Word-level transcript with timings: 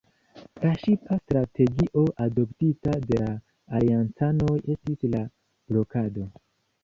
La 0.61 0.69
ŝipa 0.83 1.15
strategio 1.23 2.05
adoptita 2.23 2.95
de 3.03 3.19
la 3.23 3.29
aliancanoj 3.81 4.57
estis 4.77 5.07
la 5.17 5.21
blokado. 5.73 6.27